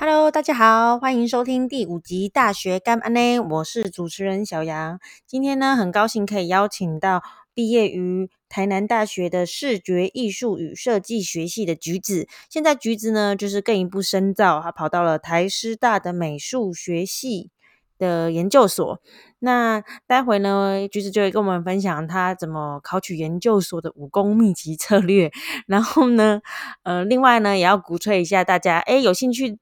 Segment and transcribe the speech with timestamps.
[0.00, 5.00] Hello，大家好，欢迎收听第五集《大学干安呢》，我是主持人小杨。
[5.26, 7.20] 今天呢，很高兴可以邀请到
[7.52, 12.28] 毕业于台南大学的视觉艺术与设计学系的橘子。
[12.48, 17.50] 现在橘子呢，就是更一步深造，他跑到了台师大的美术学系
[17.98, 19.00] 的研究所。
[19.40, 25.32] 那待会呢，橘子就会跟我们分享他怎么考取研究所的武功秘籍策略。
[25.66, 26.40] 然后呢，
[26.84, 29.58] 呃，另外呢，也要鼓吹一下大家，哎，有兴趣。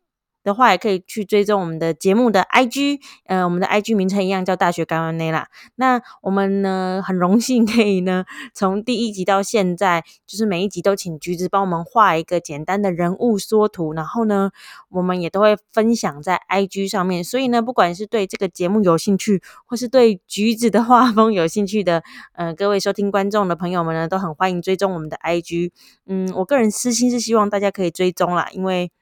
[0.47, 5.49] 的话，也可以去追踪我们的节目的 IG，呃，我们的 IG 名称一样叫大学干完内啦。
[5.75, 8.25] 那我们呢，很荣幸可以呢，
[8.55, 14.53] 从第一集到现在，就是每一集都请橘子帮我们画一个简单的人物缩图，然后呢，
[14.91, 17.25] 我们也都会分享在 IG 上面。
[17.25, 25.73] 所以呢，不管是对这个节目有兴趣，或是对橘子的画风有兴趣的，呃，各位收听观众的朋友们呢，都很欢迎追踪我们的 IG。
[26.07, 28.93] 嗯，我个人私心是希望大家可以追踪啦，因为。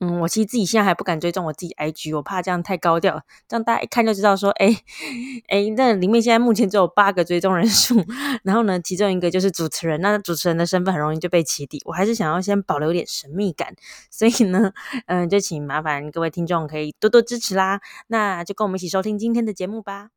[0.00, 4.74] 嗯，我其实自己现在还不敢追踪我自己 IG，我怕这样太高调，这样大家一看就知道说，哎
[5.48, 8.02] 哎，那里面现在目前只有八个追踪人数，
[8.42, 13.74] 然后呢，其中一个就是主持人，那主持人的身份很容易就被起底，我还是想要先保留点神秘感，
[14.10, 14.72] 所以呢，
[15.04, 20.08] 嗯，就请麻烦各位听众可以多多支持啦，那就跟我们一起收听今天的节目吧。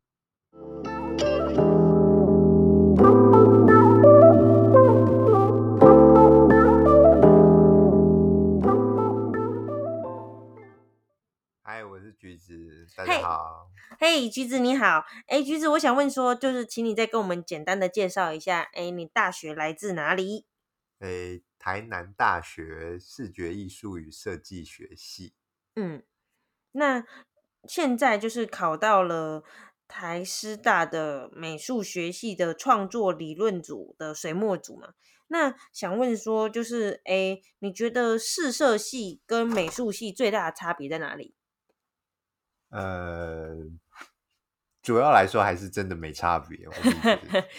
[12.85, 13.69] 子，大家好。
[13.99, 15.05] 嘿，橘子你好。
[15.27, 20.45] 哎，橘子，我想问说，就是请你再跟我们简单的介绍一下，哎，你大学来自哪里？
[20.99, 25.33] 哎，台南大学视觉艺术与设计学系。
[25.75, 26.03] 嗯，
[26.71, 27.05] 那
[27.67, 29.43] 现在就是考到了
[29.87, 34.93] 台师大的美术学系的创作理论组的水墨组嘛？
[35.27, 41.35] 那想问说，就是哎，你觉得视设系跟美术系最大的差别在哪里？
[42.73, 43.55] 呃，
[44.81, 46.67] 主要来说还是真的没差别，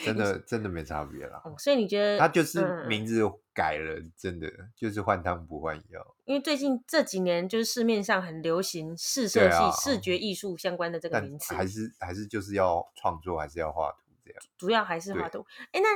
[0.04, 1.40] 真的真的没差别啦。
[1.56, 3.22] 所以你觉得他就是名字
[3.54, 6.16] 改了，真的就是换汤不换药。
[6.24, 14.42] 因为最近这几年就是市面上很流行视色系、视觉艺术相关的这个名词，还是还是就是要创作，还是要画图这样。
[14.58, 15.46] 主要还是画图。
[15.70, 15.88] 哎，那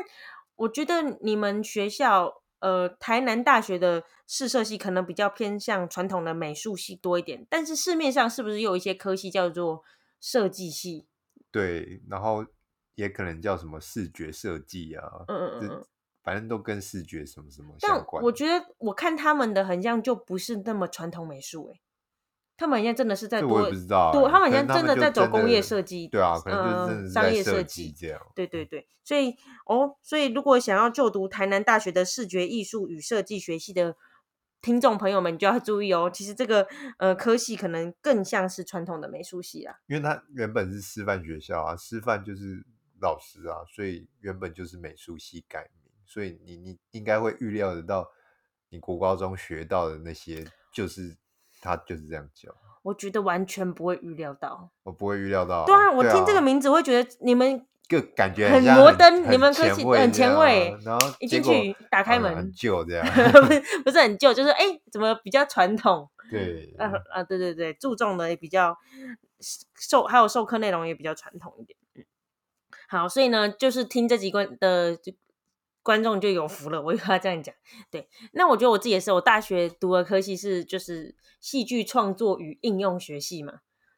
[0.54, 2.42] 我觉得你们学校。
[2.60, 9.82] 呃，台南大学的视设系可能比较偏向传统的美术系多一点，但是市面上是不是有一些科系叫做
[10.20, 11.06] 设计系？
[11.50, 12.44] 对，然后
[12.94, 15.86] 也可能叫什么视觉设计啊，嗯嗯嗯，
[16.22, 18.22] 反正都跟视觉什么什么相关。
[18.24, 21.80] 我觉得我看他们的很像就不是那么传统美术，哎。
[22.58, 24.10] 他们好像真的是在多，我不知道。
[24.12, 28.20] 对，他们好像真的在走工业设计，对啊，可能就是商业设计这样。
[28.34, 33.94] 对对对，所以哦，所以如果想要就读台南大学的视觉艺术与设计学系的
[34.60, 36.10] 听众朋友们，就要注意哦。
[36.12, 36.66] 其实这个
[36.98, 42.66] 呃科系可能更像是传统的美术系啦，因为它原本是师范学校啊，师范就是
[43.00, 48.08] 老师啊，所以原本就是美术系改名，所以你你应该会预料得到，
[48.70, 51.16] 你国高中学到的那些就是。
[51.60, 55.64] 他就是这样叫，我觉得完全不会预料到，我不会预料到。
[55.66, 66.08] 对啊，我听这个名字会觉得你们就感觉很摩登，你们科技很前卫，然后一进去打开门很旧这样， 不不是很旧，就是哎，怎么比较传统？
[66.30, 68.76] 对， 啊啊，对对对，注重的也比较
[69.74, 71.78] 授，还有授课内容也比较传统一点。
[71.94, 72.04] 嗯，
[72.88, 75.12] 好，所以呢，就是听这几关的就。
[75.88, 77.54] 观众就有福了，我又要这样讲。
[77.90, 83.54] 对，那我觉得我自己也是，我大学读的科系是就是戏剧创作与应用学系嘛，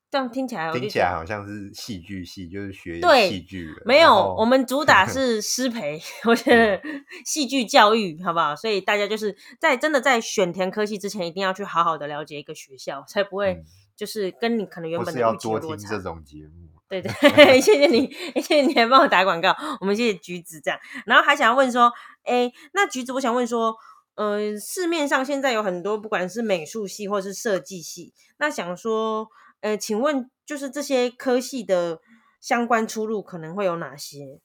[0.09, 3.75] 这样听起来听起来好像是戏剧系，就是学戏剧。
[3.85, 6.81] 没有，我们主打是师培， 我觉得
[7.27, 8.55] 戏剧教育好不好？
[8.55, 13.65] 所以大家就是在真的在选填科系之前，一定要去好好的了解一个学校，才不会
[13.97, 16.70] 就是跟你可能原本的要多听这种节目。
[16.91, 17.11] 对对，
[17.63, 19.55] 谢谢你，谢谢你还帮我打广告。
[19.81, 21.93] 我们谢谢橘子这样，然后还想要问说，
[22.25, 23.77] 哎，那橘子，我想问说，
[24.17, 29.29] 呃，市面上现在有很多不管是美术系或是设计系，那想说，
[29.61, 32.01] 呃，请问就是这些科系的
[32.41, 34.41] 相关出路可能会有哪些？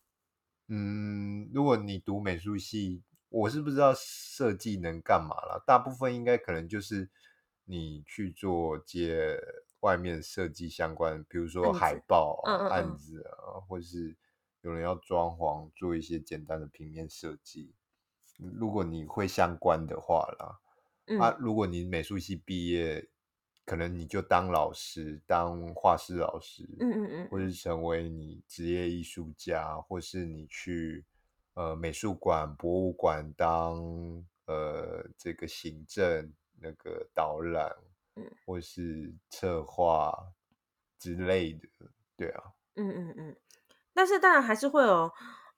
[0.68, 7.10] 嗯，如果你读美术系，我是不知道设计能干嘛了，大部分应该可能就是
[7.66, 9.40] 你去做接。
[9.86, 14.18] 外面设计相关，比如说海报啊、案子啊，或者是
[14.62, 17.72] 有人要装潢，做一些简单的平面设计。
[18.40, 20.60] 如果你会相关的话啦，
[21.20, 23.08] 啊，如果你美术系毕业，
[23.64, 31.06] 可能你就当老师，当画室老师，嗯嗯嗯，或是成为你职业艺术家，或是你去
[31.54, 33.78] 呃美术馆、博物馆当
[34.48, 37.72] 呃这个行政那个导览。
[38.16, 40.14] 嗯或是策划
[41.00, 41.68] 之类的，
[42.16, 42.44] 对啊。
[42.76, 43.36] 嗯嗯嗯，
[43.94, 45.12] 但是当然还是会有，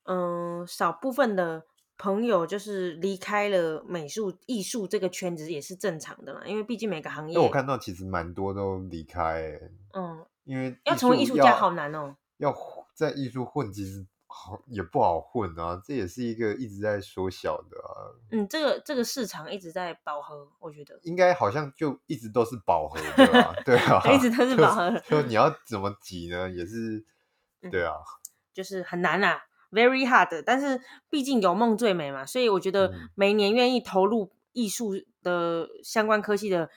[0.04, 1.65] 嗯、少部分的
[1.98, 12.15] 朋友就是离开了美术艺术这个圈子也是正常的嘛，因为毕竟每个行业，我看到其实蛮多都离开、欸，嗯，因为要成为艺术家好难哦。
[12.38, 12.56] 要
[12.94, 14.06] 在艺术混，其实
[14.39, 18.13] 好也不好混啊，这也是一个一直在缩小的啊。
[18.31, 25.22] 嗯，这个这个市场一直在饱和，我觉得应该好像就一直都是饱和的啊，对啊， 一直都是饱和就。
[25.22, 26.50] 就你要怎么挤呢？
[26.50, 27.04] 也是，
[27.63, 27.94] 嗯对啊，
[28.54, 29.42] 就是很难啊
[29.72, 30.44] ，very hard。
[30.45, 30.80] 但是
[31.10, 34.94] 毕竟有梦最美嘛，所以我觉得嗯每年愿意投入艺术
[35.24, 36.69] 的相关科技的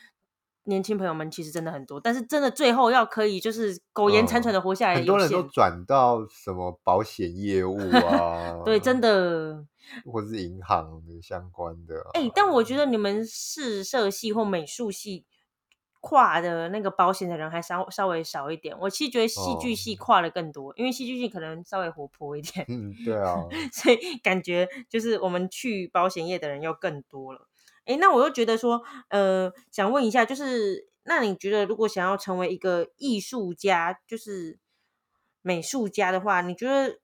[0.65, 9.65] 年轻朋友们其实真的很多，但是真的最后要可以就是苟延残喘的活下来，嗯很多人都转到什么保险业务啊， 对，真，的。
[10.05, 12.11] 或是银行的相关的、啊。
[12.15, 15.25] 哎、但我觉得你们是社系或美术系
[16.01, 18.79] 跨的那个保险的人还稍稍微少一点。
[18.79, 22.65] 我其实觉得戏剧哦系跨的更多，因为戏剧系可能稍微活泼一点。
[22.69, 23.43] 嗯，对啊，
[23.73, 27.49] 所以感觉就是我们去保险业的人又更多了。
[27.87, 34.59] 诶，那我又觉得说，呃，想问一下，就是那你觉得如果想要成为一个艺术家，就是
[35.43, 37.01] 美术家的话，你觉得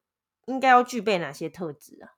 [0.47, 2.15] 应该要具备哪些特质啊？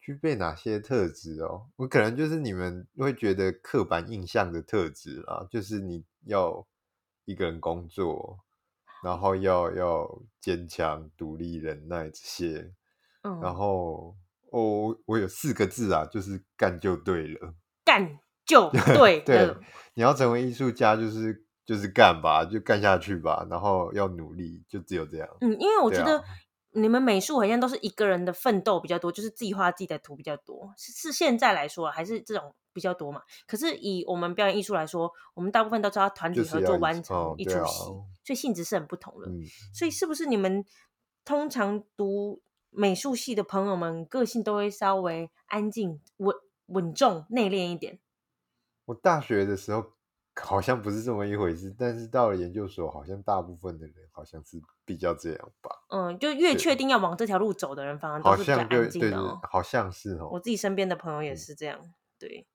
[0.00, 1.68] 具备哪些特质哦？
[1.76, 6.66] 我可能就是你们会觉得刻板印象的特质啦，就是你要
[7.24, 8.40] 一个人工作，
[9.04, 12.72] 然后要要坚强、独立、忍耐这些。
[13.22, 14.16] 嗯，然后
[14.50, 17.54] 哦，我有四个字啊，就是干就对了。
[17.84, 19.54] 干就 对对，
[19.94, 25.28] 你要成为艺术家，就是就是干吧，就干下去吧，然后要努力，就只有这样。
[25.40, 26.22] 嗯，因为我觉得
[26.72, 33.20] 你们美术好像都是一个人的奋斗比较多，就是自己画自己的图比较多，是是现在来说啊还是这种比较多嘛？
[33.46, 37.78] 可是以我们表演艺术来说，我们大部分都是要团体合作完成哦对啊一出戏，
[38.24, 39.28] 所以性质是很不同的。
[39.28, 39.42] 嗯，
[39.74, 40.64] 所以是不是你们
[41.24, 42.40] 通常读
[42.70, 46.34] 美术系的朋友们个性都会稍微安静、稳
[46.72, 48.00] 稳重、内敛一点？
[48.86, 49.84] 我大学的时候
[50.34, 60.30] 好像不是这么一回事，但是到了研究所，好像大部分的人好像是比较这样吧，嗯，就越对确定要往这条路走的人，反而都好是比较安静的哦。，好像是哦。
[60.32, 61.80] 我自己身边的朋友也嗯是这样，
[62.18, 62.46] 对。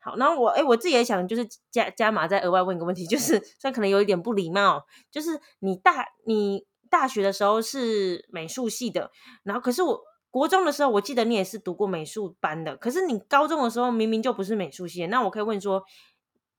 [0.00, 9.10] 好，然后我哎、我自己也想就是加加码再额外问一个问题，就是 虽然可能有一点不礼貌，就是你大你大学的时候是美术系的，
[9.42, 9.98] 然后可是我
[10.34, 15.84] 国中的时候，我记得你也是读过美术班的，可是你高中的时候明明就不是美术系，那我可以问说，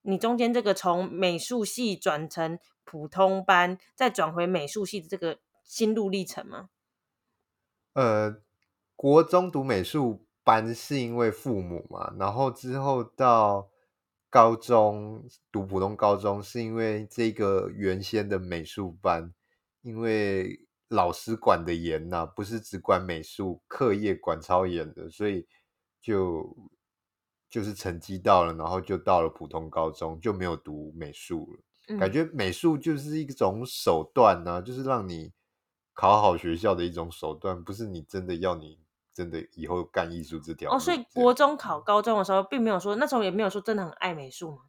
[0.04, 6.70] 你中间这个从美术系转成普通班，再转回美术系的这个心路历程吗？
[7.92, 8.38] 呃，
[8.96, 13.68] 国中读美术班是因为父母嘛，然后之后到
[14.30, 19.34] 高中读普通高中是因为这个原先的美术班，
[19.82, 25.48] 因为老师管的严呐、不是只管美术，课业管超严的，所以
[26.02, 26.56] 就
[27.50, 31.98] 就是成绩到了，然后就到了普通高中，就没有读美术了。
[31.98, 35.32] 感嗯觉美术就是一种手段呢、就是让你
[35.94, 38.80] 考好学校的一种手段，不是你真的要你
[39.14, 40.76] 真的以后干艺术这条路。
[40.76, 44.64] 哦，所以国中考高中的时候，并没有说那时候也没有说真的很爱美术嘛。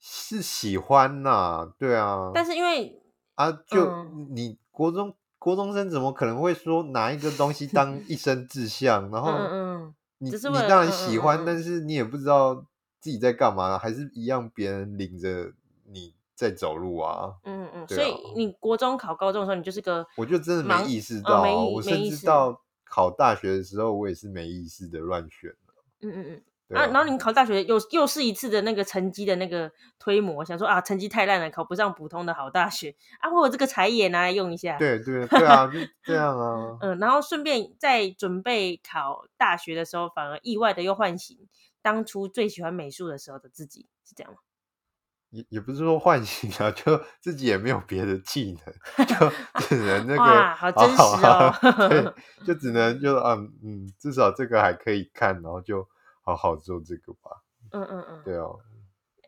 [0.00, 3.00] 是喜欢呐、对啊，但是因为
[3.36, 9.10] 啊，就、嗯你国中国中生怎么可能会说拿一个东西 当一生志向？
[9.10, 10.36] 然后嗯嗯嗯，你你
[10.66, 12.54] 当然喜欢，但是你也不知道
[12.98, 15.52] 自己在干嘛，还是一样别人领着
[15.92, 17.34] 你在走路啊。
[17.44, 22.58] 嗯嗯，啊所以你国中考高中的时候，你就是个我就真的盲没意识哦到啊、我甚至到
[22.88, 25.84] 考大学的时候，我也是没意识的乱选了。
[26.00, 26.42] 嗯嗯嗯。
[26.68, 36.78] 对啊，然后你考大学又又是一次的那个成绩的那个推磨，想说啊，成绩太烂了，考不上普通的好大学啊，我有这个才艺拿来用一下。，对对对啊，就 这样啊。
[36.80, 41.36] 嗯，然后顺便在准备考大学的时候，反而意外的又唤醒
[41.82, 44.38] 当初最喜欢美术的时候的自己，是这样吗？
[45.30, 49.14] 也也不是说唤醒啊， 就自己也没有别的技能，就
[49.66, 52.14] 只能那个哇好真好实哦好对，
[52.46, 55.88] 就只能就嗯嗯，至少这个还可以看，然后就
[56.24, 57.42] 好好做这个吧。
[57.70, 58.22] 嗯嗯嗯。
[58.24, 58.58] 对哦，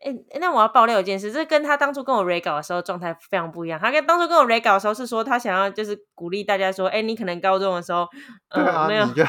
[0.03, 3.79] 哎、诶那我要爆料一件事，这跟他当初跟我 re 稿的时候状态非常不一样。
[3.79, 8.07] 他跟当初跟我 re 稿的时候是说，他想要就是鼓励大家说，哎、你可能高中的时候，
[8.49, 9.23] 呃，对啊，没有你，就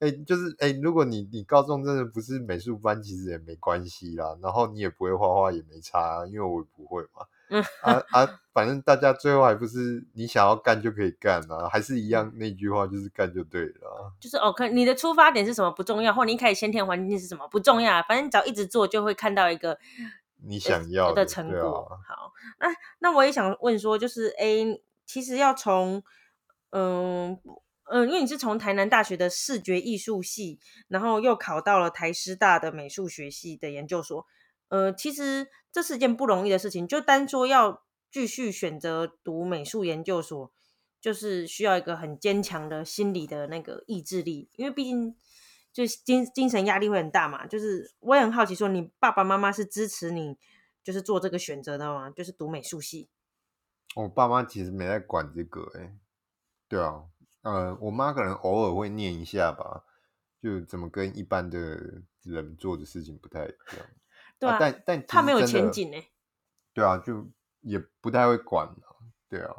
[0.00, 4.36] 哎、就是哎、如果你你高中真的不是美术班，其实也没关系啦。
[4.42, 7.26] 然后你也不会画画，也没差啊，因为我也不会嘛。
[7.50, 14.12] 嗯 啊啊，反正大家最后还不是你想要干就可以干啊，还是一样那句话，就是干就对了啊。
[14.20, 19.78] 就是哦，可你的出发点是什么不重要，或你一开始先天环境是什么不重要，反正你只要一直做，就会看到一个
[20.44, 21.88] 你想要的成果。
[21.90, 26.02] 啊好，那那我也想问说，就是 A，，其实要从
[26.70, 27.38] 嗯
[27.90, 34.26] 嗯，因为你是从台南大学的视觉艺术系，然后又考到了台师大的美术学系的研究所，
[34.68, 36.88] 呃，其实这是件不容易的事情。
[36.88, 40.52] 就单说要继续选择读美术研究所，
[41.00, 45.14] 就是需要一个很坚强的心理的那个意志力，因为毕竟
[45.72, 47.46] 就精精神压力会很大嘛。
[47.46, 50.36] 就是我也很好奇，说你爸爸妈妈是支持你
[50.82, 52.10] 就是做这个选择的吗？
[52.10, 53.08] 就是读美术系。
[53.94, 55.96] 我爸妈其实没在管这个、欸，
[56.66, 57.04] 对啊，
[57.42, 59.84] 呃，我妈可能偶尔会念一下吧，
[60.42, 63.86] 就怎么跟一般的人做的事情不太一样。
[64.38, 65.96] 对啊，但但他没有前景呢、
[66.72, 67.26] 对啊，就
[67.60, 68.86] 也不太会管啊，
[69.28, 69.52] 对啊，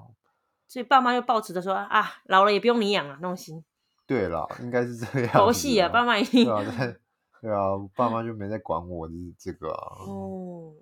[0.68, 3.64] 所以爸妈就抱持着说啊，老了也不用你养了那种心。
[4.08, 5.38] 对啦，应该是这 样子。
[5.38, 7.00] 佛系啊，爸妈已经对啊，但
[7.42, 7.60] 对啊，
[7.96, 10.02] 爸妈就没在管我这这个啊。
[10.08, 10.74] 哦，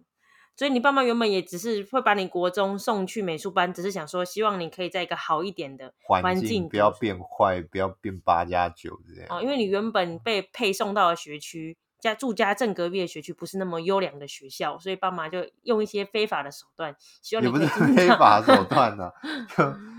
[0.56, 9.28] 所以你爸妈原本也只是会把你国中送去美术班，只是想说希望你可以在一个好一点的环境不要变坏，不要变八加九这样。
[9.30, 19.12] 哦，因为你原本被配送到了学区，家住家正隔壁的学区不是那么优良的学校，所以爸妈就用一些非法的手段，希望也不是非法手 段呐、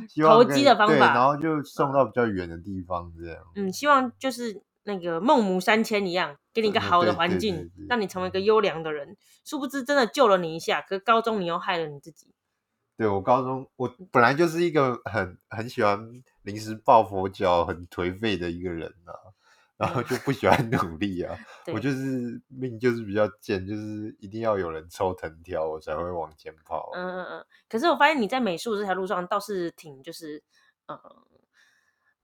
[0.08, 3.38] 就投机的方法然后就送到比较远的地方这样。
[3.56, 9.16] 嗯，希望就是那个孟母三迁一样，给你一个嗯好的环境，对对让你成为一个优良的人。
[9.44, 12.32] 殊不知真的救了你一下，可高中你又害了你自己。
[12.96, 19.14] 对我高中，我本来就是一个很很喜欢临时抱佛脚、很颓废的一个人啊，
[19.78, 21.34] 然后就不喜欢 努力啊。
[21.72, 26.90] 我就是命就是比较贱，就是一定要有人抽藤条，我才会往前跑。
[26.94, 27.46] 嗯嗯嗯。
[27.68, 30.42] 可是我发现你在美术这条路上倒是挺就是
[30.88, 30.98] 嗯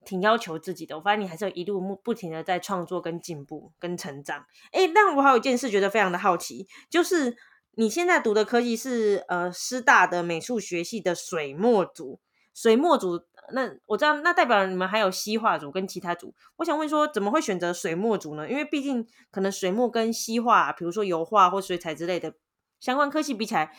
[0.05, 0.97] 挺要求自己的。
[0.97, 4.45] 我发现你还是有一路不不停的在创作、跟进步、跟成长。
[4.73, 7.37] 哎，但我还有一件事觉得非常的好奇，就是
[7.77, 12.21] 你现在读的科技是呃师大的美术学系的水墨组。
[12.53, 13.21] 水墨组，
[13.53, 16.35] 那我知道，那代表你们还有西画组跟其他组。
[16.57, 18.49] 我想问说，怎么会选择水墨组呢？
[18.49, 22.35] 因为毕竟可能水墨跟西画，比如说油画或水彩之类的
[22.81, 23.71] 相关科系比起来，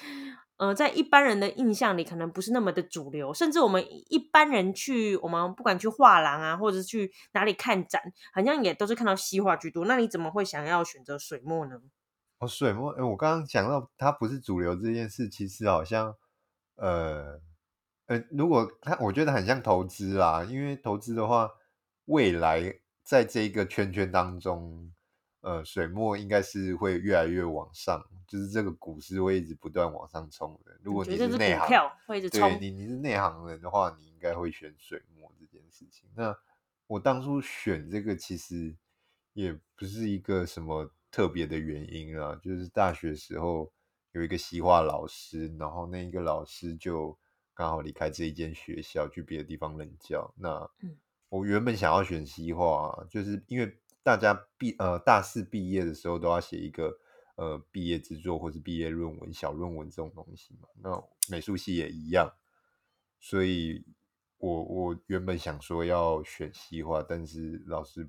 [0.57, 3.34] 呃，在一般人的印象里，可能不是那么的主流。
[3.34, 8.01] 甚至我们一般人去，我们不管去画廊啊，或者是去哪里看展，
[8.34, 9.86] 好像也都是看到西画居多。
[9.86, 11.79] 那你怎么会想要选择水墨呢？
[12.39, 16.15] 哦，水墨，哎，我刚刚讲到它不是主流这件事，其实好像，
[16.75, 17.39] 呃，
[18.07, 21.50] 呃，如果它，我觉得很像投资啦，因为投资的话，
[22.05, 24.91] 未来在这个圈圈当中，
[25.41, 30.77] 呃，水墨应该是会越来越往上，就是这个股市会一直不断往上冲的。
[30.83, 36.07] 如果你是内行，票会一直对冲，你你是内行人的话，你应该会选水墨这件事情。
[36.15, 36.35] 那
[36.88, 38.75] 我当初选这个其实
[39.33, 43.71] 也不是一个什么特别的原因啊，就是大学时候
[44.12, 47.17] 有一个西画老师，然后那一个老师就
[47.55, 50.31] 刚好离开这一间学校，去别的地方任教。
[50.38, 50.95] 那嗯
[51.29, 56.97] 我原本想要选西画、啊，就是因为大家毕呃大四毕业的时候都要写一个
[57.35, 60.69] 呃毕业制作或是毕业论文、小论文这种东西嘛。
[60.81, 62.31] 那美术系也一样，
[63.19, 63.83] 所以
[64.38, 68.07] 我我原本想说要选西化，但是老师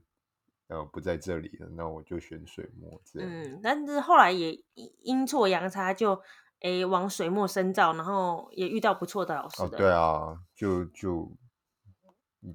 [0.68, 3.28] 呃不在这里了，那我就选水墨这样。
[3.28, 6.20] 嗯，但是后来也阴阴错阳差就，
[6.60, 11.36] 诶往水墨深造，然后也遇到不错的老师哦，对啊，就就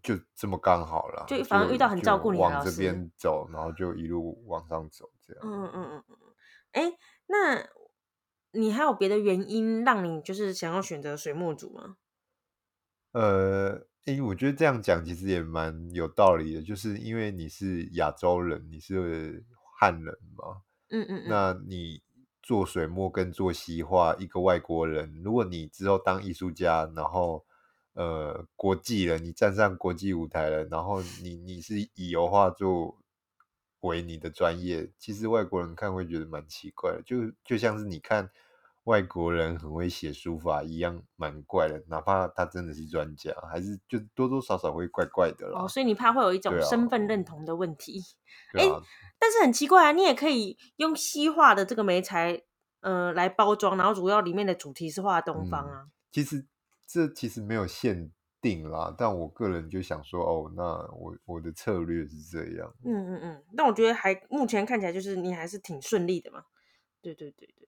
[0.01, 5.43] 就这么刚好了，就反而遇到很照顾你的老师往这边走，然后就一路往上走，这样。
[5.46, 6.34] 嗯嗯嗯嗯嗯。
[6.72, 7.67] 哎，那
[8.53, 11.98] 你还有别的原因让你就是想要选择水墨组吗？
[13.12, 19.46] 呃，诶，我觉得这样讲其实也蛮有道理的，就是因为你是亚洲人，你是
[19.77, 21.27] 汉人嘛，嗯嗯嗯。
[21.27, 22.01] 那你
[22.41, 27.45] 做水墨跟做西画，一个外国人，如果你之后当艺术家，然后
[27.93, 32.98] 呃国际了，你站上国际舞台了，然后你你是以油画作
[33.81, 38.29] 为你的专业，其实外国人看会觉得蛮奇怪的，就就像是你看
[38.85, 45.61] 外国人很会写书法一样，蛮怪的，哪怕他真的是专家，还是就多多少少会怪怪的啦。
[45.61, 48.01] 哦，所以你怕会有一种身份认同的问题。
[48.53, 48.81] 哎啊，
[49.19, 52.41] 但是很奇怪啊，你也可以用西化的这个媒材，
[52.79, 55.88] 呃，来包装，然后主要里面的主题是画东方啊。
[56.11, 56.45] 其实
[56.88, 58.11] 这其实没有限
[58.41, 60.63] 定啦，但我个人就想说，哦，那
[60.95, 62.73] 我我的策略是这样。
[62.83, 66.45] 嗯嗯嗯，但我觉得还目前看起来就是你还是挺顺利的嘛。
[67.00, 67.67] 对对对对。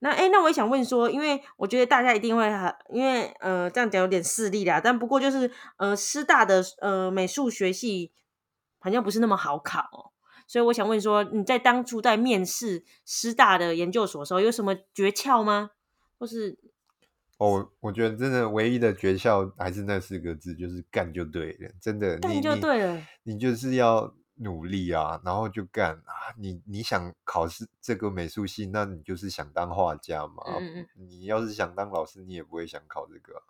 [0.00, 8.12] 那哎，诶那我也想问说，因为我觉得大家一定会很，因为呃这样讲有点势利啦，但不过就是呃师大的呃美术学系
[8.78, 10.12] 好像不是那么好考哦。
[10.46, 15.70] 所以我想问说，你在当初在面试师大的研究所的时候，有什么诀窍吗？
[16.18, 16.58] 或是
[17.38, 21.70] 哦，我觉得真的唯一的诀窍还是那四个字，就是干就对了。
[21.80, 26.34] 真的，干就对了，你就是要努力啊，然后就干啊。
[26.36, 30.42] 你你想考试这个美术系，那你就是想当画家嘛。
[30.58, 30.88] 嗯嗯。
[31.08, 33.42] 你要是想当老师，你也不会想考这个。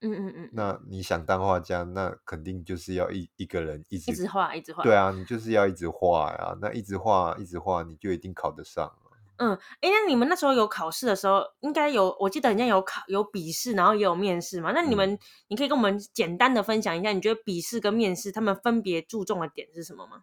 [0.00, 4.82] 嗯嗯嗯，那你想当画家，那肯定就是要一一个人一直一直画，一直画。
[4.82, 6.56] 对啊，你就是要一直画呀。
[6.60, 8.92] 那一直画，一直画，你就一定考得上
[9.36, 14.72] 嗯，哎，那你们那时候有考试的时候，应该有，我记得人家有考有笔试，然后也有面试嘛。
[14.72, 20.22] 那你们，你可以跟我们简单的分享一下，你觉得笔试跟面试他们分别注重的点是什么吗？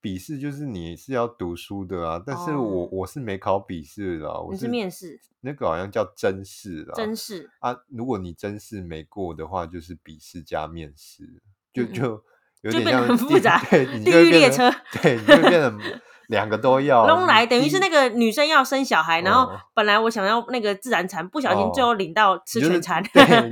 [0.00, 6.94] 笔试就是你是要读书的啊，但是我我是没考笔试的，我是面试，那个好像叫真试啊。
[6.94, 12.24] 真试啊，如果你真试没过的话，就是笔试加面试，就就
[12.62, 14.70] 有点像很复杂，对，地狱列车，
[15.02, 15.78] 对，你就变成
[16.28, 17.06] 两个都要。
[17.06, 23.02] 弄来等于是那个女生要生小孩，然后本来我想要那个自然产，不小心最后领到吃全餐。
[23.12, 23.50] 对，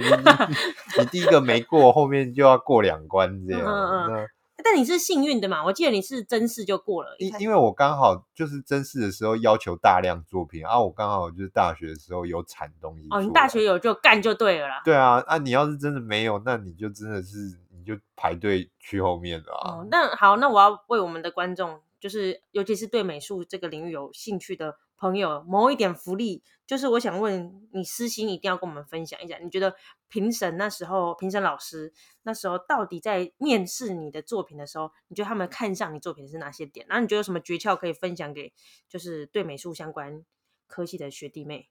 [0.99, 3.63] 你第一个没过， 后面就要过两关这样。
[3.67, 4.29] 嗯嗯。
[4.65, 5.63] 但你是幸运的嘛？
[5.65, 7.15] 我记得你是真试就过了。
[7.21, 13.07] 因因为我刚好就是真试的时候要求大量作品啊，我刚好就是大学的时候有产东西。
[13.11, 14.83] 哦，你大学有就干就对了啦。
[14.85, 17.37] 对啊，啊，你要是真的没有，那你就真的是
[17.79, 19.71] 你就排队去后面了啊。
[19.71, 24.77] 哦，那好，那我要为我们的观众，就是尤其是对美术这个领域有兴趣的。
[24.99, 29.77] 朋友，谋一点福利，就是我想问你，私心一定要跟我们分享一下，你觉得
[30.09, 36.87] 评审那时候，评审老师那时候到底在面试你的作品的时候，你觉得他们看上你作品是哪些点？
[36.89, 38.51] 然后你觉得有什么诀窍可以分享给，
[38.89, 40.25] 就是对美术相关
[40.67, 41.69] 科系的学弟妹？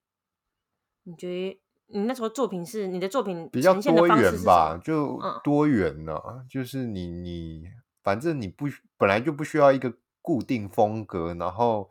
[1.01, 4.77] 你觉得你那时候作品是你的作品比较多元吧？
[4.77, 7.63] 就多元呢，就是你你
[8.03, 11.89] 反正你不本来就不需要一个固定风格，然后。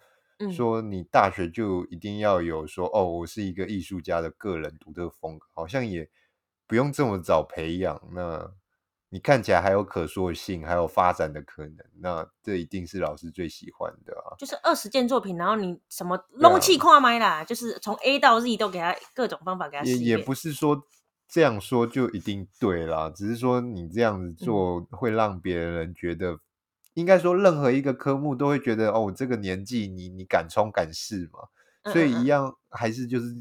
[0.52, 6.10] 说你大学就一定要有说哦，我是一个艺术家的个人独特风格，好像也
[6.66, 7.98] 不用这么早培养。
[8.12, 8.52] 那
[9.08, 14.34] 你看起来还有可塑性，还有发展的可能，那这一定是老师最喜欢的啊。
[14.36, 19.84] 就是二十件作品，然后你什么弄气跨麦啦，就是从 A 到 Z 都给他各种方法给他。
[19.84, 20.82] 也也不是说
[21.28, 26.40] 这样说就一定对啦，只是说你这样子做会让别人觉得。
[26.94, 33.36] 应该说，任何一个科目都会觉得哦，这个年纪你你敢冲敢试嘛，所以一样还是就是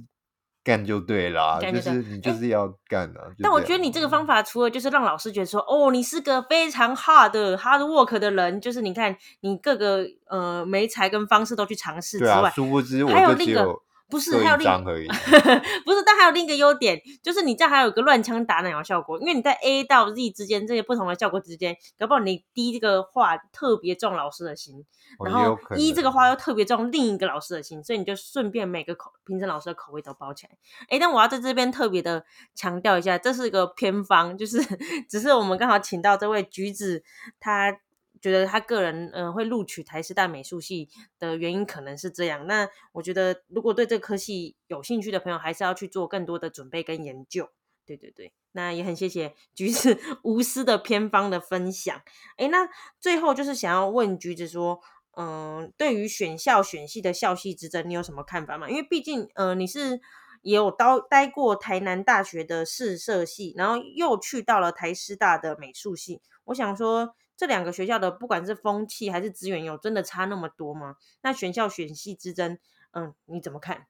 [0.63, 3.31] 干就对啦，就是你就是要干啊。
[3.41, 13.75] 但我觉得你这个方法，除了就是让老师觉得说哦，你是个非常 hard hard work 的人，就是你看你各个呃媒材跟方式都去尝试之外，殊不知还有那个。
[14.13, 14.67] 不是，还有另
[15.83, 24.85] 不是，但还有另一个优点，就是你这样还有一个乱枪打鸟的效果，因为你在 A 到 Z 之间这些不同的效果之间，搞不好你 D 这个话特别中老师的心，
[25.25, 30.51] 然后 E 这个话又特别中另一个老师的心，所以你就顺便每个口评审老师的口味都包起来。
[30.89, 32.23] 哎，但我要在这边特别的
[32.53, 34.59] 强调一下，这是一个偏方，就是
[35.09, 37.03] 只是我们刚好请到这位橘子，
[37.39, 37.75] 他。
[38.23, 40.87] 觉得他个人嗯会录取台师大美术系
[41.19, 42.47] 的原因可能是这样。
[42.47, 47.49] 那我觉得如果对这科系有兴趣的朋友，还是要去做更多的准备跟研究。
[47.85, 52.01] 对对对，那也很谢谢橘子 无私的偏方的分享。
[52.37, 52.69] 哎，那
[53.01, 54.79] 最后就是想要问橘子说，
[55.17, 58.69] 嗯，对于选校选系的校系之争，你有什么看法吗？
[58.69, 59.99] 因为毕竟呃你是
[60.43, 67.13] 也有待待过台南大学的视设系，然后又去到了台师大的美术系，我想说。
[67.35, 70.97] 这两个学校的不管是风气还是资源，有真的差那么多吗？
[71.21, 72.57] 那选校选系之争，
[72.91, 73.87] 嗯，你怎么看？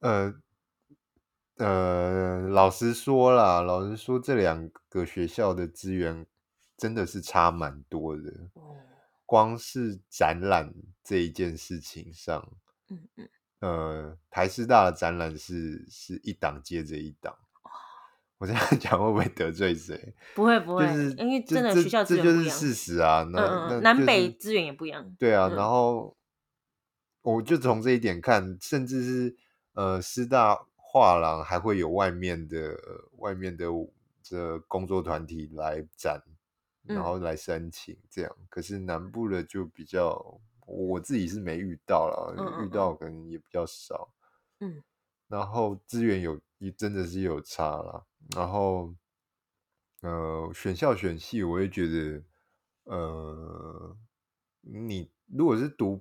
[0.00, 0.34] 呃
[1.56, 6.26] 呃，老实说啦，老实说，这两个学校的资源
[6.76, 8.50] 真的是差蛮多的。
[9.24, 12.52] 光是展览这一件事情上，
[12.88, 13.28] 嗯嗯，
[13.60, 17.38] 呃，台师大的展览是是一档接着一档。
[18.42, 20.12] 我这样讲会不会得罪谁？
[20.34, 23.22] 不会不会，就是因为真的学校资源不一样，这就是事实啊。
[23.30, 25.14] 那南北资源也不一样。
[25.16, 26.16] 对啊，然后
[27.20, 29.36] 我就从这一点看，甚至是
[29.74, 32.76] 呃师大画廊还会有外面的
[33.18, 33.66] 外面的
[34.24, 36.20] 这工作团体来展，
[36.82, 38.36] 然后来申请这样。
[38.48, 44.12] 可是南部的就比较，我自己是没遇到了，遇到可能也比较少。
[44.58, 44.82] 嗯，
[45.28, 48.06] 然后资源有也真的是有差了。
[48.36, 48.94] 然后，
[50.02, 52.22] 呃，选校选系，我也觉得，
[52.84, 53.96] 呃，
[54.60, 56.00] 你如果是读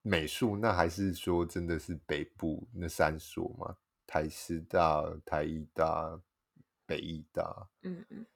[0.00, 3.76] 美术，那还是说真的是北部那三所嘛，
[4.06, 6.18] 台师大、台艺大、
[6.86, 8.26] 北艺大，嗯嗯，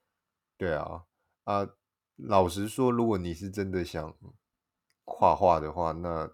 [0.58, 1.06] 对啊，
[1.44, 1.66] 啊，
[2.16, 4.14] 老实说，如果你是真的想
[5.06, 6.30] 画画的话，那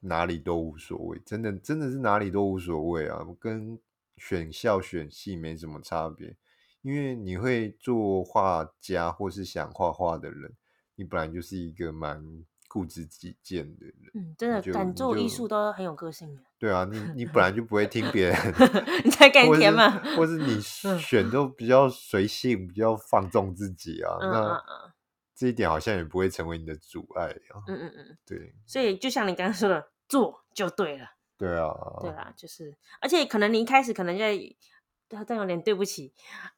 [0.00, 3.78] 哪里都无所谓，真的真的是哪里都无所谓啊，跟
[4.18, 6.36] 选校选系没什么差别。
[6.82, 10.54] 因为你会做画家或是想画画的人，
[10.94, 12.24] 你本来就是一个蛮
[12.68, 13.94] 固执己见的人。
[14.14, 16.42] 嗯，真的敢做艺术都很有个性的。
[16.56, 18.36] 对啊，你你本来就不会听别人
[19.04, 19.90] 你在干或是甜吗？
[20.16, 20.60] 或是你
[20.98, 24.16] 选都比较随性，比较放纵自己啊。
[24.20, 24.92] 嗯嗯那嗯
[25.34, 27.62] 这一点好像也不会成为你的阻碍啊。
[27.66, 31.06] 嗯嗯嗯，对所以就像你刚刚说的，做就对了。
[31.38, 34.36] 对啊，对啦，就是，而且可能你一开始可能在，
[35.08, 36.12] 他这样有点对不起，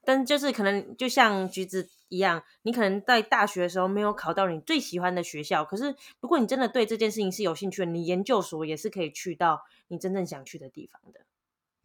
[0.05, 11.21] 但就是可能就像橘子一样，你可能在大学的时候没有考到你最喜欢的学校，可是如果你真的对这件事情是有兴趣的，你研究所也是可以去到你真正想去的地方的。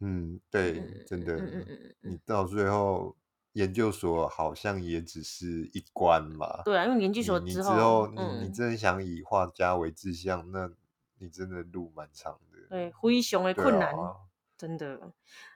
[0.00, 3.16] 嗯，对，真的，嗯嗯嗯嗯你到最后
[3.52, 6.62] 研究所好像也只是一关嘛。
[6.66, 10.70] 对啊，因为研究所之后，后，你真的想以画家为志向，那
[11.18, 12.55] 你真的路蛮长的。
[12.68, 13.88] 对，非常的困难。
[13.88, 14.16] 啊，
[14.56, 15.00] 真的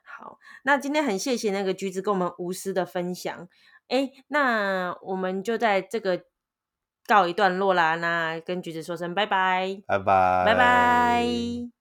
[0.03, 3.47] 好，那今天很谢谢那个橘子跟我们无私的分享。
[3.87, 6.23] 哎，那我们就在这个
[7.07, 7.95] 告一段落啦。
[7.95, 11.71] 那跟橘子说声拜拜，拜拜，拜拜。